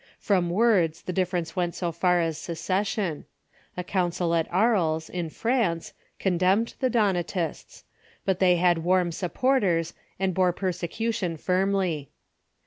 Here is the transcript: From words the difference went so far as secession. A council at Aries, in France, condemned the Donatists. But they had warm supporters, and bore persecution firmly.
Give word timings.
From 0.17 0.49
words 0.49 1.03
the 1.03 1.13
difference 1.13 1.55
went 1.55 1.75
so 1.75 1.91
far 1.91 2.21
as 2.21 2.35
secession. 2.35 3.25
A 3.77 3.83
council 3.83 4.33
at 4.33 4.51
Aries, 4.51 5.11
in 5.11 5.29
France, 5.29 5.93
condemned 6.17 6.73
the 6.79 6.89
Donatists. 6.89 7.83
But 8.25 8.39
they 8.39 8.55
had 8.55 8.79
warm 8.79 9.11
supporters, 9.11 9.93
and 10.19 10.33
bore 10.33 10.53
persecution 10.53 11.37
firmly. 11.37 12.09